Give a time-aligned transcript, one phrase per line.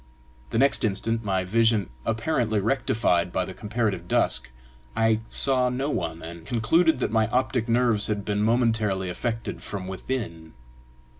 [0.49, 4.49] The next instant, my vision apparently rectified by the comparative dusk,
[4.95, 9.87] I saw no one, and concluded that my optic nerves had been momentarily affected from
[9.87, 10.53] within.